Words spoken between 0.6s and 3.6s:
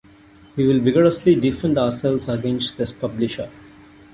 will vigorously defend ourselves against this publisher.